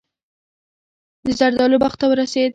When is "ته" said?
1.99-2.05